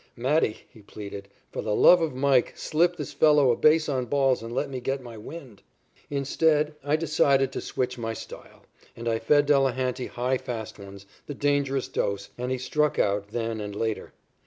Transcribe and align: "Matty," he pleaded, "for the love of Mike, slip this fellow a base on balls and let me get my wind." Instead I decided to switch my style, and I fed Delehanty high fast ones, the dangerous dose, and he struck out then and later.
"Matty," 0.15 0.65
he 0.67 0.81
pleaded, 0.81 1.27
"for 1.51 1.61
the 1.61 1.75
love 1.75 2.01
of 2.01 2.15
Mike, 2.15 2.57
slip 2.57 2.95
this 2.95 3.13
fellow 3.13 3.51
a 3.51 3.55
base 3.55 3.87
on 3.87 4.07
balls 4.07 4.41
and 4.41 4.51
let 4.51 4.67
me 4.67 4.79
get 4.81 4.99
my 5.03 5.15
wind." 5.15 5.61
Instead 6.09 6.73
I 6.83 6.95
decided 6.95 7.51
to 7.51 7.61
switch 7.61 7.99
my 7.99 8.13
style, 8.15 8.63
and 8.95 9.07
I 9.07 9.19
fed 9.19 9.45
Delehanty 9.45 10.07
high 10.07 10.39
fast 10.39 10.79
ones, 10.79 11.05
the 11.27 11.35
dangerous 11.35 11.87
dose, 11.87 12.31
and 12.35 12.49
he 12.51 12.57
struck 12.57 12.97
out 12.97 13.27
then 13.27 13.61
and 13.61 13.75
later. 13.75 14.11